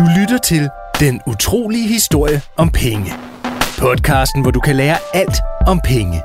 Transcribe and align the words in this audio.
Du 0.00 0.04
lytter 0.20 0.38
til 0.38 0.68
Den 1.00 1.20
utrolige 1.26 1.88
historie 1.88 2.42
om 2.56 2.70
penge. 2.70 3.12
Podcasten, 3.78 4.42
hvor 4.42 4.50
du 4.50 4.60
kan 4.60 4.76
lære 4.76 4.96
alt 5.14 5.36
om 5.66 5.80
penge. 5.84 6.22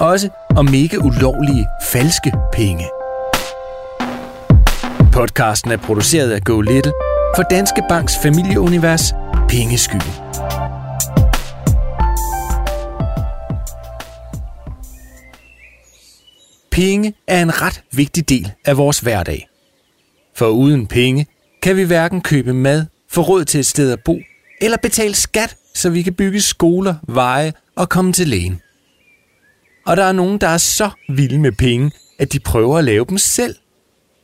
Også 0.00 0.28
om 0.56 0.64
mega 0.64 0.96
ulovlige, 0.96 1.66
falske 1.92 2.32
penge. 2.52 2.84
Podcasten 5.12 5.70
er 5.70 5.76
produceret 5.76 6.30
af 6.30 6.42
Go 6.42 6.60
Little 6.60 6.92
for 7.36 7.42
Danske 7.42 7.82
Banks 7.88 8.12
familieunivers 8.22 9.12
Pengeskyen. 9.48 10.02
Penge 16.70 17.14
er 17.26 17.42
en 17.42 17.62
ret 17.62 17.82
vigtig 17.92 18.28
del 18.28 18.52
af 18.64 18.76
vores 18.76 18.98
hverdag. 18.98 19.48
For 20.36 20.48
uden 20.48 20.86
penge 20.86 21.26
kan 21.62 21.76
vi 21.76 21.82
hverken 21.82 22.20
købe 22.20 22.54
mad, 22.54 22.86
få 23.16 23.22
råd 23.22 23.44
til 23.44 23.60
et 23.60 23.66
sted 23.66 23.92
at 23.92 24.00
bo, 24.04 24.18
eller 24.60 24.76
betale 24.76 25.14
skat, 25.14 25.56
så 25.74 25.90
vi 25.90 26.02
kan 26.02 26.14
bygge 26.14 26.40
skoler, 26.40 26.94
veje 27.08 27.52
og 27.74 27.88
komme 27.88 28.12
til 28.12 28.28
lægen. 28.28 28.60
Og 29.86 29.96
der 29.96 30.04
er 30.04 30.12
nogen, 30.12 30.38
der 30.38 30.48
er 30.48 30.58
så 30.58 30.90
vilde 31.08 31.38
med 31.38 31.52
penge, 31.52 31.90
at 32.18 32.32
de 32.32 32.40
prøver 32.40 32.78
at 32.78 32.84
lave 32.84 33.04
dem 33.08 33.18
selv. 33.18 33.56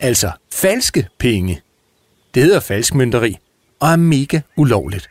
Altså 0.01 0.31
falske 0.53 1.09
penge. 1.19 1.61
Det 2.35 2.43
hedder 2.43 2.61
falskmynderi 2.61 3.37
og 3.81 3.93
er 3.93 3.97
mega 3.97 4.41
ulovligt. 4.57 5.11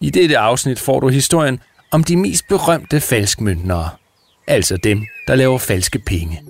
I 0.00 0.10
dette 0.10 0.38
afsnit 0.38 0.80
får 0.80 1.00
du 1.00 1.08
historien 1.08 1.60
om 1.90 2.04
de 2.04 2.16
mest 2.16 2.48
berømte 2.48 3.00
falskmyndnere. 3.00 3.90
Altså 4.46 4.76
dem, 4.76 5.06
der 5.26 5.34
laver 5.34 5.58
falske 5.58 5.98
penge. 5.98 6.42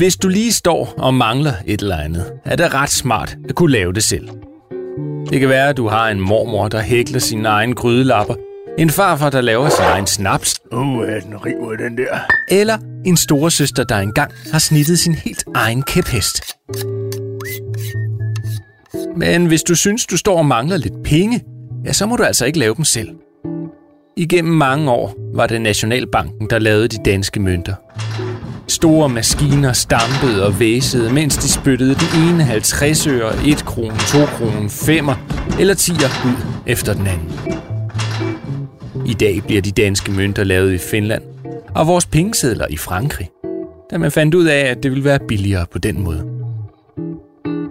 Hvis 0.00 0.16
du 0.16 0.28
lige 0.28 0.52
står 0.52 0.94
og 0.98 1.14
mangler 1.14 1.52
et 1.66 1.80
eller 1.80 1.96
andet, 1.96 2.32
er 2.44 2.56
det 2.56 2.74
ret 2.74 2.90
smart 2.90 3.36
at 3.48 3.54
kunne 3.54 3.72
lave 3.72 3.92
det 3.92 4.04
selv. 4.04 4.28
Det 5.30 5.40
kan 5.40 5.48
være, 5.48 5.68
at 5.68 5.76
du 5.76 5.88
har 5.88 6.08
en 6.08 6.20
mormor, 6.20 6.68
der 6.68 6.80
hækler 6.80 7.18
sine 7.18 7.48
egne 7.48 7.74
grydelapper, 7.74 8.34
en 8.78 8.90
farfar, 8.90 9.30
der 9.30 9.40
laver 9.40 9.68
sin 9.68 9.84
egen 9.84 10.06
snaps, 10.06 10.54
Uh, 10.72 10.80
den 10.80 11.44
river 11.46 11.76
den 11.76 11.96
der. 11.96 12.18
eller 12.48 12.78
en 13.06 13.16
storesøster, 13.16 13.84
der 13.84 13.96
engang 13.96 14.32
har 14.52 14.58
snittet 14.58 14.98
sin 14.98 15.14
helt 15.14 15.44
egen 15.54 15.82
kæphest. 15.82 16.42
Men 19.16 19.46
hvis 19.46 19.62
du 19.62 19.74
synes, 19.74 20.06
du 20.06 20.16
står 20.16 20.38
og 20.38 20.46
mangler 20.46 20.76
lidt 20.76 21.02
penge, 21.04 21.44
ja, 21.84 21.92
så 21.92 22.06
må 22.06 22.16
du 22.16 22.22
altså 22.22 22.46
ikke 22.46 22.58
lave 22.58 22.74
dem 22.74 22.84
selv. 22.84 23.08
Igennem 24.16 24.54
mange 24.54 24.90
år 24.90 25.14
var 25.34 25.46
det 25.46 25.60
Nationalbanken, 25.60 26.50
der 26.50 26.58
lavede 26.58 26.88
de 26.88 26.98
danske 27.04 27.40
mønter. 27.40 27.74
Store 28.70 29.08
maskiner 29.08 29.72
stampede 29.72 30.46
og 30.46 30.60
væsede, 30.60 31.12
mens 31.12 31.36
de 31.36 31.48
spyttede 31.48 31.94
den 31.94 32.28
ene 32.28 32.44
50 32.44 33.06
øre, 33.06 33.32
1 33.46 33.64
krone, 33.64 33.96
2 33.96 34.18
krone, 34.26 34.70
5 34.70 35.08
eller 35.60 35.74
10'er 35.74 36.28
ud 36.28 36.36
efter 36.66 36.94
den 36.94 37.06
anden. 37.06 37.32
I 39.06 39.14
dag 39.14 39.42
bliver 39.46 39.62
de 39.62 39.70
danske 39.70 40.12
mønter 40.12 40.44
lavet 40.44 40.72
i 40.72 40.78
Finland, 40.78 41.22
og 41.74 41.86
vores 41.86 42.06
pengesedler 42.06 42.66
i 42.70 42.76
Frankrig, 42.76 43.28
da 43.90 43.98
man 43.98 44.12
fandt 44.12 44.34
ud 44.34 44.44
af, 44.44 44.58
at 44.60 44.82
det 44.82 44.90
ville 44.90 45.04
være 45.04 45.18
billigere 45.28 45.66
på 45.72 45.78
den 45.78 46.04
måde. 46.04 46.24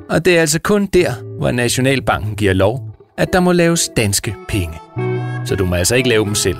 Og 0.09 0.25
det 0.25 0.37
er 0.37 0.41
altså 0.41 0.59
kun 0.59 0.85
der, 0.85 1.13
hvor 1.37 1.51
Nationalbanken 1.51 2.35
giver 2.35 2.53
lov, 2.53 2.95
at 3.17 3.33
der 3.33 3.39
må 3.39 3.51
laves 3.51 3.89
danske 3.97 4.35
penge. 4.47 4.77
Så 5.45 5.55
du 5.55 5.65
må 5.65 5.75
altså 5.75 5.95
ikke 5.95 6.09
lave 6.09 6.25
dem 6.25 6.35
selv. 6.35 6.57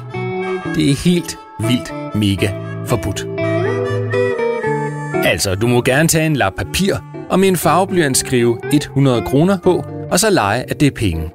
Det 0.75 0.89
er 0.89 0.95
helt 0.95 1.37
vildt 1.59 2.15
mega 2.15 2.49
forbudt. 2.85 3.38
Altså, 5.29 5.55
du 5.55 5.67
må 5.67 5.81
gerne 5.81 6.09
tage 6.09 6.25
en 6.25 6.35
lap 6.35 6.53
papir 6.57 6.95
og 7.29 7.39
med 7.39 7.47
en 7.47 7.57
farveblyant 7.57 8.17
skrive 8.17 8.59
100 8.73 9.21
kroner 9.21 9.57
på, 9.57 9.83
og 10.11 10.19
så 10.19 10.29
lege, 10.29 10.69
at 10.69 10.79
det 10.79 10.87
er 10.87 10.91
penge. 10.91 11.29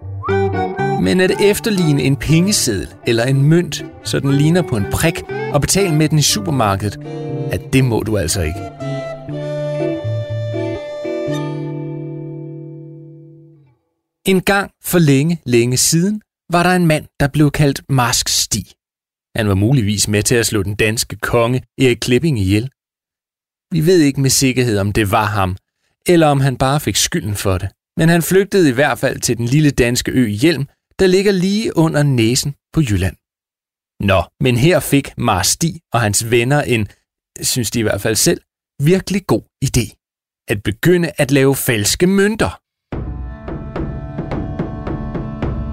Men 1.02 1.20
at 1.20 1.30
efterligne 1.40 2.02
en 2.02 2.16
pengeseddel 2.16 2.88
eller 3.06 3.24
en 3.24 3.42
mønt, 3.42 3.84
så 4.04 4.20
den 4.20 4.32
ligner 4.32 4.62
på 4.62 4.76
en 4.76 4.84
prik, 4.92 5.22
og 5.52 5.60
betale 5.60 5.94
med 5.94 6.08
den 6.08 6.18
i 6.18 6.22
supermarkedet, 6.22 7.00
at 7.52 7.72
det 7.72 7.84
må 7.84 8.02
du 8.02 8.16
altså 8.16 8.42
ikke. 8.42 8.60
En 14.26 14.40
gang 14.40 14.70
for 14.84 14.98
længe, 14.98 15.40
længe 15.46 15.76
siden, 15.76 16.20
var 16.50 16.62
der 16.62 16.70
en 16.70 16.86
mand, 16.86 17.04
der 17.20 17.28
blev 17.28 17.50
kaldt 17.50 17.82
Marsk 17.88 18.28
Sti. 18.28 18.72
Han 19.36 19.48
var 19.48 19.54
muligvis 19.54 20.08
med 20.08 20.22
til 20.22 20.34
at 20.34 20.46
slå 20.46 20.62
den 20.62 20.74
danske 20.74 21.16
konge 21.16 21.62
Erik 21.78 21.98
Klipping 22.00 22.40
ihjel. 22.40 22.70
Vi 23.74 23.86
ved 23.86 24.00
ikke 24.00 24.20
med 24.20 24.30
sikkerhed, 24.30 24.78
om 24.78 24.92
det 24.92 25.10
var 25.10 25.24
ham, 25.24 25.56
eller 26.06 26.26
om 26.26 26.40
han 26.40 26.56
bare 26.56 26.80
fik 26.80 26.96
skylden 26.96 27.34
for 27.34 27.58
det. 27.58 27.68
Men 27.96 28.08
han 28.08 28.22
flygtede 28.22 28.68
i 28.68 28.72
hvert 28.72 28.98
fald 28.98 29.20
til 29.20 29.36
den 29.38 29.46
lille 29.46 29.70
danske 29.70 30.12
ø 30.12 30.28
Hjelm, 30.28 30.64
der 30.98 31.06
ligger 31.06 31.32
lige 31.32 31.76
under 31.76 32.02
næsen 32.02 32.54
på 32.72 32.80
Jylland. 32.80 33.16
Nå, 34.00 34.22
men 34.40 34.56
her 34.56 34.80
fik 34.80 35.18
Mars 35.18 35.46
Stig 35.46 35.80
og 35.92 36.00
hans 36.00 36.30
venner 36.30 36.62
en, 36.62 36.88
synes 37.40 37.70
de 37.70 37.78
i 37.78 37.82
hvert 37.82 38.00
fald 38.00 38.16
selv, 38.16 38.40
virkelig 38.82 39.26
god 39.26 39.42
idé. 39.64 39.86
At 40.48 40.62
begynde 40.62 41.10
at 41.18 41.30
lave 41.30 41.54
falske 41.54 42.06
mønter. 42.06 42.60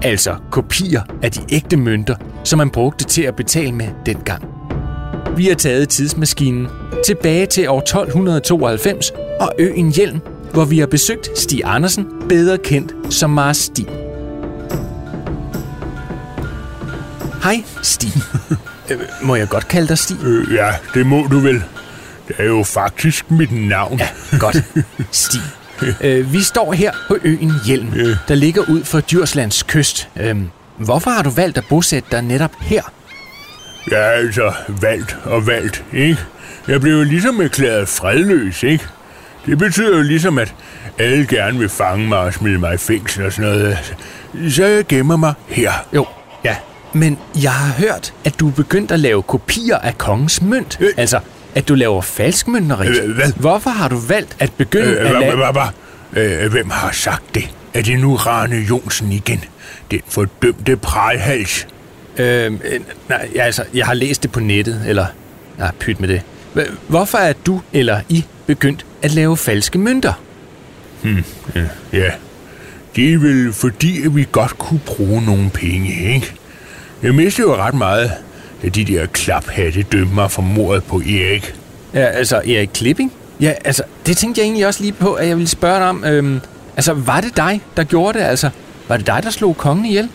Altså 0.06 0.36
kopier 0.50 1.02
af 1.22 1.30
de 1.30 1.54
ægte 1.54 1.76
mønter, 1.76 2.16
som 2.44 2.58
man 2.58 2.70
brugte 2.70 3.04
til 3.04 3.22
at 3.22 3.36
betale 3.36 3.72
med 3.72 3.88
dengang. 4.06 4.61
Vi 5.36 5.46
har 5.48 5.54
taget 5.54 5.88
tidsmaskinen 5.88 6.68
tilbage 7.06 7.46
til 7.46 7.68
år 7.68 7.78
1292 7.80 9.10
og 9.40 9.52
øen 9.58 9.92
Hjelm, 9.92 10.20
hvor 10.52 10.64
vi 10.64 10.78
har 10.78 10.86
besøgt 10.86 11.38
Stig 11.38 11.60
Andersen, 11.64 12.06
bedre 12.28 12.58
kendt 12.58 13.14
som 13.14 13.30
Mars 13.30 13.56
Stig. 13.56 13.86
Hej, 17.42 17.62
Stig. 17.82 18.12
Øh, 18.90 18.98
Må 19.22 19.34
jeg 19.36 19.48
godt 19.48 19.68
kalde 19.68 19.88
dig 19.88 19.98
Stig? 19.98 20.16
Øh, 20.24 20.54
ja, 20.54 20.70
det 20.94 21.06
må 21.06 21.26
du 21.30 21.38
vel. 21.38 21.62
Det 22.28 22.36
er 22.38 22.44
jo 22.44 22.62
faktisk 22.62 23.30
mit 23.30 23.52
navn. 23.52 23.98
Ja, 23.98 24.08
godt. 24.38 24.56
Stig. 25.10 25.40
Øh, 26.00 26.32
Vi 26.32 26.40
står 26.42 26.72
her 26.72 26.92
på 27.08 27.16
øen 27.24 27.52
Hjelm, 27.66 27.88
der 28.28 28.34
ligger 28.34 28.62
ud 28.68 28.84
for 28.84 29.00
Djurslands 29.10 29.62
kyst. 29.62 30.08
Øhm, 30.20 30.48
Hvorfor 30.78 31.10
har 31.10 31.22
du 31.22 31.30
valgt 31.30 31.58
at 31.58 31.64
bosætte 31.68 32.08
dig 32.10 32.22
netop 32.22 32.50
her? 32.60 32.82
Jeg 33.90 33.98
er 34.00 34.10
altså 34.10 34.52
valgt 34.68 35.16
og 35.24 35.46
valgt, 35.46 35.84
ikke? 35.92 36.18
Jeg 36.68 36.80
blev 36.80 36.92
jo 36.92 37.02
ligesom 37.02 37.40
erklæret 37.40 37.88
fredløs, 37.88 38.62
ikke? 38.62 38.84
Det 39.46 39.58
betyder 39.58 39.96
jo 39.96 40.02
ligesom, 40.02 40.38
at 40.38 40.54
alle 40.98 41.26
gerne 41.26 41.58
vil 41.58 41.68
fange 41.68 42.08
mig 42.08 42.18
og 42.18 42.34
smide 42.34 42.58
mig 42.58 42.74
i 42.74 42.76
fængsel 42.76 43.26
og 43.26 43.32
sådan 43.32 43.50
noget. 43.50 43.94
Så 44.52 44.64
jeg 44.66 44.86
gemmer 44.86 45.16
mig 45.16 45.34
her. 45.48 45.72
Jo, 45.94 46.06
ja. 46.44 46.56
Men 46.92 47.18
jeg 47.42 47.52
har 47.52 47.72
hørt, 47.72 48.14
at 48.24 48.40
du 48.40 48.48
er 48.48 48.52
begyndt 48.52 48.92
at 48.92 49.00
lave 49.00 49.22
kopier 49.22 49.78
af 49.78 49.98
kongens 49.98 50.42
mønt. 50.42 50.78
Øh. 50.80 50.88
Altså, 50.96 51.20
at 51.54 51.68
du 51.68 51.74
laver 51.74 52.02
falskmønteri. 52.02 52.86
Øh, 52.88 53.14
hvad? 53.14 53.32
Hvorfor 53.36 53.70
har 53.70 53.88
du 53.88 53.98
valgt 54.08 54.36
at 54.38 54.52
begynde 54.52 54.86
Øh, 54.86 55.06
at 55.06 55.12
lave... 55.20 55.36
hvad, 55.36 55.52
hvad, 55.52 55.62
hvad? 56.12 56.42
Øh, 56.44 56.50
hvem 56.52 56.70
har 56.70 56.90
sagt 56.92 57.34
det? 57.34 57.50
Er 57.74 57.82
det 57.82 57.98
nu 57.98 58.16
Rane 58.16 58.56
Jonsen 58.56 59.12
igen? 59.12 59.44
Den 59.90 60.00
fordømte 60.08 60.76
prejhals. 60.76 61.66
Øh, 62.16 62.52
øh, 62.52 62.80
nej, 63.08 63.28
ja, 63.34 63.42
altså, 63.42 63.64
jeg 63.74 63.86
har 63.86 63.94
læst 63.94 64.22
det 64.22 64.32
på 64.32 64.40
nettet, 64.40 64.82
eller... 64.86 65.06
Nej, 65.58 65.70
pyt 65.80 66.00
med 66.00 66.08
det. 66.08 66.22
Hvorfor 66.88 67.18
er 67.18 67.32
du 67.46 67.60
eller 67.72 68.00
I 68.08 68.24
begyndt 68.46 68.86
at 69.02 69.10
lave 69.14 69.36
falske 69.36 69.78
mønter? 69.78 70.12
Ja, 71.92 72.10
det 72.96 73.14
er 73.14 73.18
vel 73.18 73.52
fordi, 73.52 74.06
at 74.06 74.16
vi 74.16 74.26
godt 74.32 74.58
kunne 74.58 74.80
bruge 74.86 75.24
nogle 75.24 75.50
penge, 75.50 76.14
ikke? 76.14 76.32
Jeg 77.02 77.14
mistede 77.14 77.48
jo 77.48 77.56
ret 77.56 77.74
meget 77.74 78.10
af 78.62 78.72
de 78.72 78.84
der 78.84 79.06
klaphatte 79.06 79.82
dømte 79.82 80.14
mig 80.14 80.30
for 80.30 80.42
mordet 80.42 80.84
på 80.84 80.96
Erik. 80.96 81.54
Ja, 81.94 82.00
altså 82.04 82.36
Erik 82.36 82.70
Klipping? 82.74 83.12
Ja, 83.40 83.52
altså, 83.64 83.82
det 84.06 84.16
tænkte 84.16 84.40
jeg 84.40 84.44
egentlig 84.44 84.66
også 84.66 84.80
lige 84.80 84.92
på, 84.92 85.12
at 85.12 85.28
jeg 85.28 85.36
ville 85.36 85.48
spørge 85.48 85.78
dig 85.78 85.88
om. 85.88 86.04
Øhm, 86.04 86.40
altså, 86.76 86.92
var 86.92 87.20
det 87.20 87.36
dig, 87.36 87.60
der 87.76 87.84
gjorde 87.84 88.18
det? 88.18 88.24
Altså, 88.24 88.50
var 88.88 88.96
det 88.96 89.06
dig, 89.06 89.20
der 89.22 89.30
slog 89.30 89.56
kongen 89.56 89.84
ihjel? 89.84 90.08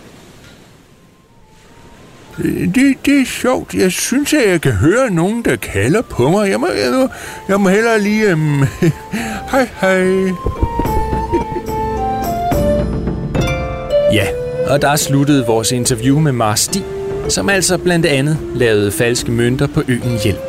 Det, 2.37 2.95
det 3.05 3.21
er 3.21 3.25
sjovt. 3.25 3.73
Jeg 3.73 3.91
synes, 3.91 4.33
at 4.33 4.49
jeg 4.49 4.61
kan 4.61 4.71
høre 4.71 5.09
nogen, 5.09 5.41
der 5.45 5.55
kalder 5.55 6.01
på 6.01 6.29
mig. 6.29 6.49
Jeg 6.49 6.59
må, 6.59 6.67
jeg 6.67 6.91
må, 6.93 7.07
jeg 7.49 7.61
må 7.61 7.69
hellere 7.69 8.01
lige... 8.01 8.33
Um... 8.33 8.65
hej, 9.51 9.69
hej. 9.81 9.97
Ja, 14.13 14.27
og 14.67 14.81
der 14.81 14.95
sluttede 14.95 15.45
vores 15.45 15.71
interview 15.71 16.19
med 16.19 16.31
Mars 16.31 16.59
Stig, 16.59 16.83
som 17.29 17.49
altså 17.49 17.77
blandt 17.77 18.05
andet 18.05 18.37
lavede 18.55 18.91
falske 18.91 19.31
mønter 19.31 19.67
på 19.67 19.83
øen 19.87 20.19
Hjelm. 20.23 20.39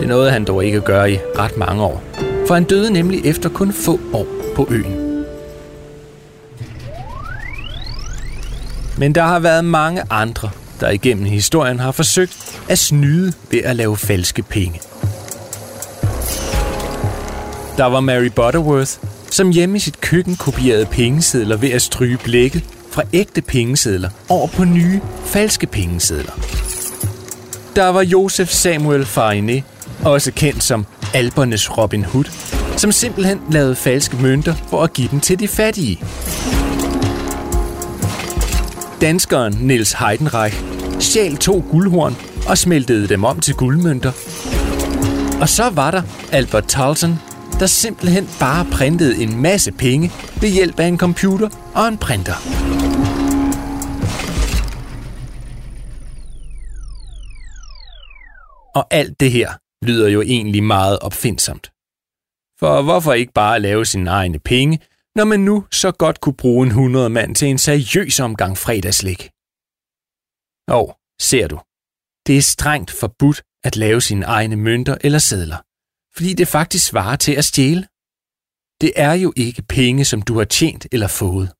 Det 0.00 0.08
nåede 0.08 0.30
han 0.30 0.44
dog 0.44 0.64
ikke 0.64 0.76
at 0.76 0.84
gøre 0.84 1.12
i 1.12 1.18
ret 1.38 1.56
mange 1.56 1.82
år, 1.82 2.02
for 2.46 2.54
han 2.54 2.64
døde 2.64 2.92
nemlig 2.92 3.26
efter 3.26 3.48
kun 3.48 3.72
få 3.72 4.00
år 4.12 4.26
på 4.56 4.68
øen. 4.70 5.24
Men 8.98 9.14
der 9.14 9.22
har 9.22 9.38
været 9.38 9.64
mange 9.64 10.02
andre, 10.10 10.50
der 10.80 10.90
igennem 10.90 11.24
historien 11.24 11.78
har 11.78 11.92
forsøgt 11.92 12.58
at 12.68 12.78
snyde 12.78 13.32
ved 13.50 13.58
at 13.64 13.76
lave 13.76 13.96
falske 13.96 14.42
penge. 14.42 14.80
Der 17.76 17.84
var 17.84 18.00
Mary 18.00 18.30
Butterworth, 18.36 18.92
som 19.30 19.50
hjemme 19.50 19.76
i 19.76 19.80
sit 19.80 20.00
køkken 20.00 20.36
kopierede 20.36 20.86
pengesedler 20.86 21.56
ved 21.56 21.70
at 21.70 21.82
stryge 21.82 22.18
blækket 22.18 22.64
fra 22.90 23.02
ægte 23.12 23.42
pengesedler 23.42 24.10
over 24.28 24.46
på 24.46 24.64
nye, 24.64 25.00
falske 25.24 25.66
pengesedler. 25.66 26.32
Der 27.76 27.88
var 27.88 28.02
Josef 28.02 28.48
Samuel 28.48 29.02
Fariné, 29.02 29.62
også 30.04 30.32
kendt 30.32 30.62
som 30.62 30.86
Albernes 31.14 31.78
Robin 31.78 32.04
Hood, 32.04 32.24
som 32.76 32.92
simpelthen 32.92 33.40
lavede 33.50 33.76
falske 33.76 34.16
mønter 34.16 34.54
for 34.70 34.82
at 34.82 34.92
give 34.92 35.08
dem 35.08 35.20
til 35.20 35.38
de 35.38 35.48
fattige. 35.48 36.04
Danskeren 39.00 39.58
Niels 39.60 39.92
Heidenreich 39.92 40.69
stjal 41.00 41.36
to 41.36 41.64
guldhorn 41.70 42.16
og 42.48 42.58
smeltede 42.58 43.08
dem 43.08 43.24
om 43.24 43.40
til 43.40 43.54
guldmønter. 43.54 44.12
Og 45.40 45.48
så 45.48 45.70
var 45.74 45.90
der 45.90 46.02
Albert 46.32 46.64
Talton, 46.64 47.14
der 47.60 47.66
simpelthen 47.66 48.28
bare 48.40 48.66
printede 48.72 49.22
en 49.22 49.42
masse 49.42 49.72
penge 49.72 50.10
ved 50.40 50.48
hjælp 50.48 50.80
af 50.80 50.86
en 50.86 50.98
computer 50.98 51.48
og 51.74 51.88
en 51.88 51.98
printer. 51.98 52.34
Og 58.74 58.86
alt 58.90 59.20
det 59.20 59.30
her 59.32 59.50
lyder 59.86 60.08
jo 60.08 60.20
egentlig 60.22 60.62
meget 60.62 60.98
opfindsomt. 60.98 61.72
For 62.60 62.82
hvorfor 62.82 63.12
ikke 63.12 63.32
bare 63.32 63.60
lave 63.60 63.86
sine 63.86 64.10
egne 64.10 64.38
penge, 64.38 64.78
når 65.16 65.24
man 65.24 65.40
nu 65.40 65.64
så 65.72 65.90
godt 65.90 66.20
kunne 66.20 66.34
bruge 66.34 66.66
en 66.66 66.70
100 66.70 67.10
mand 67.10 67.34
til 67.34 67.48
en 67.48 67.58
seriøs 67.58 68.20
omgang 68.20 68.58
fredagslik? 68.58 69.30
Og 70.78 70.96
ser 71.20 71.48
du, 71.48 71.58
det 72.26 72.36
er 72.38 72.42
strengt 72.42 72.90
forbudt 72.90 73.42
at 73.64 73.76
lave 73.76 74.00
sine 74.00 74.26
egne 74.26 74.56
mønter 74.56 74.96
eller 75.00 75.18
sedler, 75.18 75.56
fordi 76.16 76.32
det 76.34 76.48
faktisk 76.48 76.86
svarer 76.86 77.16
til 77.16 77.32
at 77.32 77.44
stjæle. 77.44 77.86
Det 78.80 78.92
er 78.96 79.12
jo 79.12 79.32
ikke 79.36 79.62
penge, 79.62 80.04
som 80.04 80.22
du 80.22 80.38
har 80.38 80.44
tjent 80.44 80.86
eller 80.92 81.08
fået. 81.08 81.52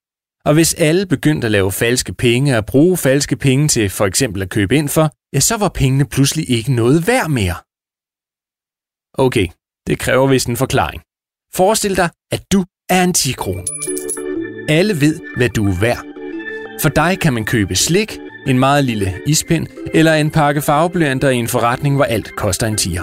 Og 0.45 0.55
hvis 0.55 0.75
alle 0.75 1.07
begyndte 1.07 1.47
at 1.47 1.51
lave 1.51 1.73
falske 1.73 2.15
penge 2.15 2.57
og 2.59 2.67
bruge 2.67 2.97
falske 2.97 3.37
penge 3.37 3.69
til 3.69 3.91
for 3.91 4.07
eksempel 4.07 4.43
at 4.43 4.51
købe 4.51 4.77
ind 4.77 4.89
for, 4.89 5.11
ja, 5.35 5.41
så 5.41 5.57
var 5.57 5.69
pengene 5.69 6.07
pludselig 6.09 6.51
ikke 6.51 6.73
noget 6.73 7.07
værd 7.07 7.31
mere. 7.31 7.57
Okay, 9.25 9.49
det 9.87 9.99
kræver 9.99 10.27
vist 10.27 10.49
en 10.49 10.57
forklaring. 10.57 11.03
Forestil 11.55 11.97
dig, 11.97 12.11
at 12.31 12.43
du 12.53 12.65
er 12.89 13.05
en 13.05 13.15
10 13.15 13.33
kron. 13.33 13.67
Alle 14.69 15.01
ved, 15.01 15.21
hvad 15.37 15.49
du 15.49 15.69
er 15.69 15.81
værd. 15.81 16.05
For 16.83 16.89
dig 16.89 17.21
kan 17.21 17.33
man 17.33 17.45
købe 17.45 17.75
slik, 17.75 18.19
en 18.47 18.59
meget 18.59 18.85
lille 18.85 19.15
ispind 19.27 19.67
eller 19.95 20.15
en 20.15 20.31
pakke 20.31 20.63
farveblyanter 20.63 21.29
i 21.29 21.37
en 21.37 21.49
forretning, 21.49 21.97
hvor 21.97 22.05
alt 22.05 22.37
koster 22.37 22.67
en 22.67 22.77
tiger. 22.77 23.03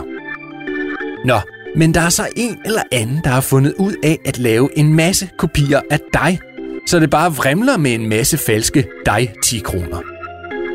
Nå, 1.25 1.39
men 1.75 1.93
der 1.93 2.01
er 2.01 2.09
så 2.09 2.27
en 2.35 2.57
eller 2.65 2.81
anden, 2.91 3.21
der 3.23 3.29
har 3.29 3.41
fundet 3.41 3.73
ud 3.77 3.93
af 4.03 4.19
at 4.25 4.37
lave 4.37 4.77
en 4.77 4.93
masse 4.93 5.29
kopier 5.37 5.81
af 5.89 5.99
dig, 6.13 6.39
så 6.87 6.99
det 6.99 7.09
bare 7.09 7.35
vrimler 7.35 7.77
med 7.77 7.93
en 7.93 8.09
masse 8.09 8.37
falske 8.37 8.87
dig 9.05 9.33
10 9.43 9.59
kroner. 9.59 10.01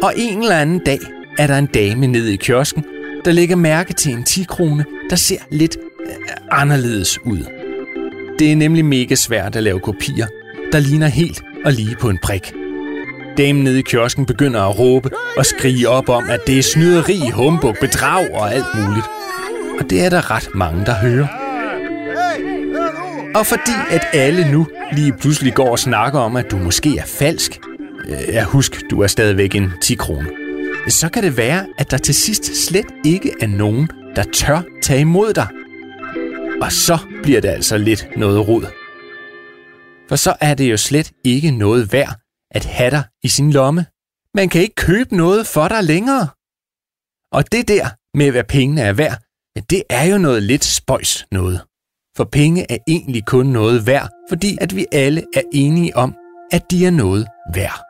Og 0.03 0.13
en 0.17 0.43
eller 0.43 0.57
anden 0.57 0.79
dag 0.79 0.99
er 1.39 1.47
der 1.47 1.59
en 1.59 1.67
dame 1.67 2.07
nede 2.07 2.33
i 2.33 2.37
kiosken, 2.37 2.85
der 3.25 3.33
lægger 3.33 3.57
mærke 3.57 3.93
til 3.93 4.13
en 4.13 4.25
10 4.25 4.45
krone, 4.49 4.85
der 5.11 5.17
ser 5.17 5.39
lidt 5.51 5.77
øh, 6.07 6.17
anderledes 6.51 7.19
ud. 7.25 7.45
Det 8.39 8.53
er 8.53 8.57
nemlig 8.57 8.85
mega 8.85 9.15
svært 9.15 9.57
at 9.57 9.63
lave 9.63 9.81
kopier, 9.81 10.27
der 10.73 10.79
ligner 10.79 11.07
helt 11.07 11.43
og 11.65 11.73
lige 11.73 11.97
på 12.01 12.09
en 12.09 12.19
prik. 12.23 12.62
Damen 13.37 13.65
nede 13.65 13.79
i 13.79 13.83
kiosken 13.83 14.27
begynder 14.27 14.61
at 14.61 14.79
råbe 14.79 15.11
og 15.37 15.47
skrige 15.47 15.89
op 15.89 16.09
om, 16.09 16.31
at 16.31 16.41
det 16.47 16.59
er 16.59 16.63
snyderi, 16.63 17.31
humbug, 17.35 17.77
bedrag 17.81 18.35
og 18.35 18.55
alt 18.55 18.67
muligt. 18.75 19.07
Og 19.81 19.91
det 19.91 20.05
er 20.05 20.11
der 20.11 20.31
ret 20.31 20.49
mange, 20.55 20.87
der 20.87 20.95
hører. 20.95 21.27
Og 23.35 23.47
fordi 23.47 23.73
at 23.91 24.07
alle 24.13 24.53
nu 24.53 24.67
lige 24.93 25.13
pludselig 25.13 25.55
går 25.55 25.71
og 25.71 25.79
snakker 25.79 26.21
om, 26.21 26.37
at 26.37 26.51
du 26.51 26.57
måske 26.57 26.99
er 26.99 27.05
falsk, 27.07 27.61
øh, 28.09 28.29
ja 28.29 28.45
husk, 28.45 28.83
du 28.91 29.03
er 29.03 29.07
stadigvæk 29.07 29.55
en 29.55 29.71
10 29.83 29.95
kroner, 29.95 30.29
så 30.89 31.09
kan 31.09 31.23
det 31.23 31.37
være, 31.37 31.67
at 31.79 31.91
der 31.91 31.99
til 31.99 32.15
sidst 32.15 32.67
slet 32.67 32.87
ikke 33.05 33.33
er 33.41 33.47
nogen, 33.47 33.89
der 34.17 34.23
tør 34.33 34.63
tage 34.83 35.01
imod 35.01 35.33
dig. 35.33 35.47
Og 36.63 36.73
så 36.73 36.99
bliver 37.23 37.41
det 37.41 37.49
altså 37.49 37.79
lidt 37.79 38.09
noget 38.17 38.49
rod. 38.49 38.67
For 40.09 40.17
så 40.17 40.35
er 40.41 40.55
det 40.55 40.71
jo 40.71 40.77
slet 40.77 41.11
ikke 41.25 41.51
noget 41.51 41.93
værd 41.93 42.22
at 42.55 42.65
have 42.65 42.91
dig 42.91 43.03
i 43.23 43.29
sin 43.29 43.53
lomme. 43.53 43.87
Man 44.35 44.49
kan 44.49 44.61
ikke 44.61 44.75
købe 44.75 45.17
noget 45.17 45.47
for 45.47 45.69
dig 45.69 45.85
længere. 45.85 46.29
Og 47.33 47.53
det 47.53 47.69
der 47.69 47.87
med, 48.19 48.31
hvad 48.31 48.45
pengene 48.45 48.81
er 48.81 48.93
værd, 48.93 49.19
det 49.71 49.83
er 49.91 50.05
jo 50.05 50.19
noget 50.19 50.43
lidt 50.43 50.65
spøjs 50.65 51.27
noget. 51.33 51.61
For 52.17 52.25
penge 52.25 52.73
er 52.73 52.79
egentlig 52.89 53.27
kun 53.27 53.47
noget 53.47 53.87
værd, 53.87 54.09
fordi 54.29 54.59
at 54.61 54.77
vi 54.77 54.87
alle 54.93 55.23
er 55.35 55.43
enige 55.53 55.97
om, 55.97 56.15
at 56.53 56.71
de 56.71 56.87
er 56.87 56.91
noget 56.91 57.27
værd. 57.55 57.83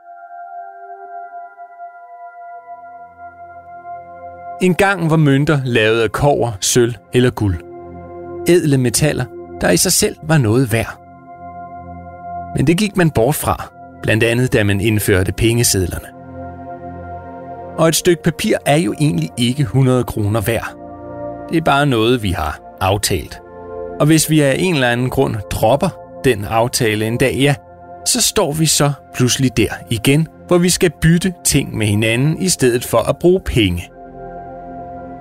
En 4.62 4.74
gang 4.74 5.10
var 5.10 5.16
mønter 5.16 5.60
lavet 5.64 6.02
af 6.02 6.12
kover, 6.12 6.52
sølv 6.60 6.94
eller 7.12 7.30
guld. 7.30 7.56
Edle 8.48 8.78
metaller, 8.78 9.24
der 9.60 9.70
i 9.70 9.76
sig 9.76 9.92
selv 9.92 10.16
var 10.22 10.38
noget 10.38 10.72
værd. 10.72 10.98
Men 12.56 12.66
det 12.66 12.78
gik 12.78 12.96
man 12.96 13.10
bort 13.10 13.34
fra, 13.34 13.71
blandt 14.02 14.24
andet 14.24 14.52
da 14.52 14.64
man 14.64 14.80
indførte 14.80 15.32
pengesedlerne. 15.32 16.06
Og 17.78 17.88
et 17.88 17.96
stykke 17.96 18.22
papir 18.22 18.56
er 18.66 18.76
jo 18.76 18.94
egentlig 19.00 19.30
ikke 19.38 19.62
100 19.62 20.04
kroner 20.04 20.40
værd. 20.40 20.74
Det 21.50 21.56
er 21.56 21.64
bare 21.64 21.86
noget, 21.86 22.22
vi 22.22 22.30
har 22.30 22.60
aftalt. 22.80 23.40
Og 24.00 24.06
hvis 24.06 24.30
vi 24.30 24.40
af 24.40 24.56
en 24.58 24.74
eller 24.74 24.88
anden 24.88 25.10
grund 25.10 25.36
dropper 25.50 25.88
den 26.24 26.44
aftale 26.44 27.06
en 27.06 27.18
dag, 27.18 27.34
ja, 27.34 27.54
så 28.06 28.22
står 28.22 28.52
vi 28.52 28.66
så 28.66 28.92
pludselig 29.14 29.56
der 29.56 29.68
igen, 29.90 30.26
hvor 30.46 30.58
vi 30.58 30.68
skal 30.68 30.90
bytte 31.02 31.34
ting 31.44 31.76
med 31.76 31.86
hinanden 31.86 32.42
i 32.42 32.48
stedet 32.48 32.84
for 32.84 32.98
at 32.98 33.18
bruge 33.18 33.40
penge. 33.40 33.90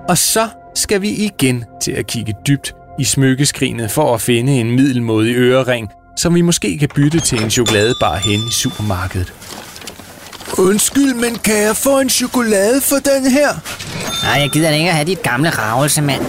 Og 0.08 0.18
så 0.18 0.48
skal 0.74 1.02
vi 1.02 1.10
igen 1.10 1.64
til 1.80 1.92
at 1.92 2.06
kigge 2.06 2.34
dybt 2.46 2.74
i 2.98 3.04
smykkeskrinet 3.04 3.90
for 3.90 4.14
at 4.14 4.20
finde 4.20 4.60
en 4.60 4.70
middelmodig 4.70 5.36
ørering, 5.36 5.90
som 6.16 6.34
vi 6.34 6.40
måske 6.40 6.78
kan 6.78 6.88
bytte 6.94 7.20
til 7.20 7.42
en 7.42 7.50
chokoladebar 7.50 8.16
hen 8.16 8.40
i 8.48 8.52
supermarkedet. 8.52 9.32
Undskyld, 10.58 11.14
men 11.14 11.34
kan 11.34 11.56
jeg 11.62 11.76
få 11.76 12.00
en 12.00 12.10
chokolade 12.10 12.80
for 12.80 12.96
den 12.96 13.30
her? 13.30 13.50
Nej, 14.24 14.40
jeg 14.40 14.50
gider 14.50 14.70
ikke 14.70 14.88
at 14.88 14.94
have 14.94 15.06
dit 15.06 15.22
gamle 15.22 15.50
ravelse, 15.50 16.02
mand. 16.02 16.22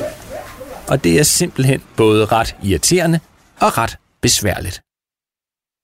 Og 0.87 1.03
det 1.03 1.19
er 1.19 1.23
simpelthen 1.23 1.81
både 1.97 2.25
ret 2.25 2.55
irriterende 2.63 3.19
og 3.59 3.77
ret 3.77 3.97
besværligt. 4.21 4.81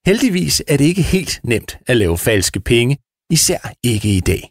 Heldigvis 0.10 0.63
er 0.68 0.77
det 0.77 0.86
ikke 0.86 1.01
helt 1.01 1.39
nemt 1.44 1.77
at 1.88 1.98
lave 1.98 2.18
falske 2.18 2.60
penge, 2.60 2.98
især 3.29 3.74
ikke 3.84 4.18
i 4.18 4.20
dag. 4.20 4.50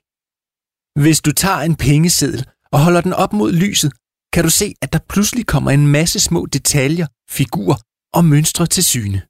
Hvis 1.03 1.21
du 1.21 1.33
tager 1.33 1.59
en 1.59 1.77
pengeseddel 1.77 2.47
og 2.73 2.81
holder 2.81 3.01
den 3.01 3.13
op 3.13 3.33
mod 3.33 3.53
lyset, 3.53 3.93
kan 4.33 4.45
du 4.45 4.51
se, 4.51 4.75
at 4.83 4.93
der 4.93 4.99
pludselig 5.09 5.47
kommer 5.47 5.71
en 5.71 5.87
masse 5.87 6.21
små 6.21 6.47
detaljer, 6.47 7.07
figurer 7.31 7.77
og 8.15 8.25
mønstre 8.25 8.67
til 8.67 8.85
syne. 8.85 9.23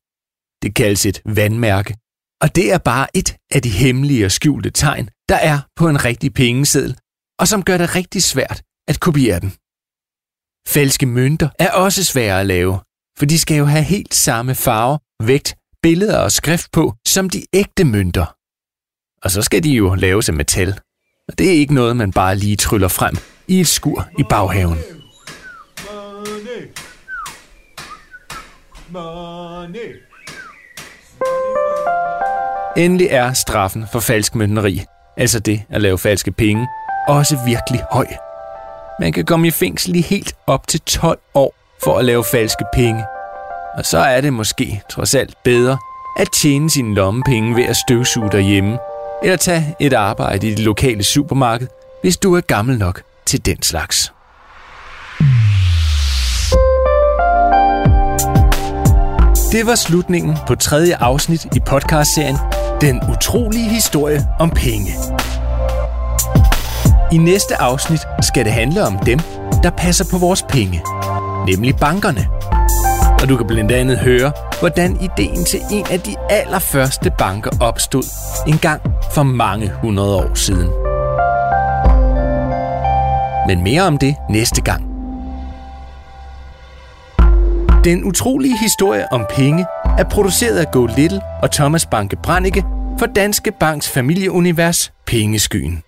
Det 0.62 0.74
kaldes 0.74 1.06
et 1.06 1.22
vandmærke, 1.24 1.96
og 2.42 2.56
det 2.56 2.72
er 2.72 2.78
bare 2.78 3.16
et 3.16 3.36
af 3.50 3.62
de 3.62 3.70
hemmelige 3.70 4.24
og 4.24 4.32
skjulte 4.32 4.70
tegn, 4.70 5.10
der 5.28 5.36
er 5.36 5.58
på 5.76 5.88
en 5.88 6.04
rigtig 6.04 6.34
pengeseddel, 6.34 6.98
og 7.38 7.48
som 7.48 7.62
gør 7.62 7.78
det 7.78 7.94
rigtig 7.94 8.22
svært 8.22 8.62
at 8.88 9.00
kopiere 9.00 9.40
den. 9.40 9.52
Falske 10.68 11.06
mønter 11.06 11.48
er 11.58 11.70
også 11.70 12.04
svære 12.04 12.40
at 12.40 12.46
lave, 12.46 12.78
for 13.18 13.26
de 13.26 13.38
skal 13.38 13.56
jo 13.56 13.64
have 13.64 13.82
helt 13.82 14.14
samme 14.14 14.54
farve, 14.54 14.98
vægt, 15.22 15.56
billeder 15.82 16.18
og 16.18 16.32
skrift 16.32 16.72
på 16.72 16.94
som 17.06 17.30
de 17.30 17.42
ægte 17.52 17.84
mønter. 17.84 18.26
Og 19.22 19.30
så 19.30 19.42
skal 19.42 19.64
de 19.64 19.70
jo 19.70 19.94
laves 19.94 20.28
af 20.28 20.34
metal. 20.34 20.80
Og 21.28 21.38
det 21.38 21.46
er 21.46 21.52
ikke 21.52 21.74
noget, 21.74 21.96
man 21.96 22.12
bare 22.12 22.36
lige 22.36 22.56
tryller 22.56 22.88
frem 22.88 23.16
i 23.48 23.60
et 23.60 23.68
skur 23.68 24.08
i 24.18 24.22
baghaven. 24.30 24.78
Money. 25.86 26.68
Money. 28.90 30.07
Endelig 32.78 33.08
er 33.10 33.32
straffen 33.32 33.84
for 33.92 34.00
falsk 34.00 34.34
mønteri, 34.34 34.84
altså 35.16 35.40
det 35.40 35.62
at 35.70 35.82
lave 35.82 35.98
falske 35.98 36.32
penge, 36.32 36.68
også 37.08 37.38
virkelig 37.46 37.82
høj. 37.92 38.06
Man 39.00 39.12
kan 39.12 39.24
komme 39.24 39.46
i 39.46 39.50
fængsel 39.50 39.96
i 39.96 40.00
helt 40.00 40.36
op 40.46 40.66
til 40.68 40.80
12 40.80 41.18
år 41.34 41.54
for 41.84 41.98
at 41.98 42.04
lave 42.04 42.24
falske 42.24 42.64
penge. 42.74 43.04
Og 43.74 43.86
så 43.86 43.98
er 43.98 44.20
det 44.20 44.32
måske 44.32 44.82
trods 44.90 45.14
alt 45.14 45.34
bedre 45.44 45.78
at 46.18 46.28
tjene 46.32 46.70
sine 46.70 46.94
lommepenge 46.94 47.56
ved 47.56 47.64
at 47.64 47.76
støvsuge 47.76 48.30
derhjemme, 48.32 48.78
eller 49.22 49.36
tage 49.36 49.76
et 49.80 49.92
arbejde 49.92 50.48
i 50.48 50.54
det 50.54 50.64
lokale 50.64 51.04
supermarked, 51.04 51.68
hvis 52.02 52.16
du 52.16 52.34
er 52.34 52.40
gammel 52.40 52.78
nok 52.78 53.02
til 53.26 53.46
den 53.46 53.62
slags. 53.62 54.12
Det 59.52 59.66
var 59.66 59.74
slutningen 59.74 60.36
på 60.46 60.54
tredje 60.54 60.96
afsnit 60.96 61.44
i 61.44 61.60
podcastserien 61.66 62.36
den 62.80 63.00
utrolige 63.12 63.68
historie 63.68 64.28
om 64.38 64.50
penge. 64.50 64.92
I 67.12 67.16
næste 67.16 67.56
afsnit 67.56 68.00
skal 68.20 68.44
det 68.44 68.52
handle 68.52 68.86
om 68.86 68.98
dem, 68.98 69.18
der 69.62 69.70
passer 69.70 70.04
på 70.10 70.18
vores 70.18 70.42
penge, 70.42 70.82
nemlig 71.46 71.76
bankerne. 71.76 72.28
Og 73.22 73.28
du 73.28 73.36
kan 73.36 73.46
blandt 73.46 73.72
andet 73.72 73.98
høre, 73.98 74.32
hvordan 74.60 74.98
ideen 75.00 75.44
til 75.44 75.60
en 75.70 75.86
af 75.90 76.00
de 76.00 76.14
allerførste 76.30 77.12
banker 77.18 77.50
opstod 77.60 78.04
en 78.46 78.58
gang 78.58 78.82
for 79.12 79.22
mange 79.22 79.72
hundrede 79.82 80.16
år 80.16 80.34
siden. 80.34 80.70
Men 83.46 83.62
mere 83.62 83.82
om 83.82 83.98
det 83.98 84.16
næste 84.30 84.62
gang. 84.62 84.84
Den 87.84 88.04
utrolige 88.04 88.58
historie 88.58 89.12
om 89.12 89.26
penge 89.30 89.66
er 89.98 90.04
produceret 90.04 90.58
af 90.58 90.70
Go 90.70 90.86
Little 90.86 91.20
og 91.42 91.50
Thomas 91.50 91.86
Banke 91.86 92.16
Brannicke 92.16 92.64
for 92.98 93.06
Danske 93.06 93.52
Banks 93.52 93.88
familieunivers 93.88 94.92
Pengeskyen. 95.06 95.87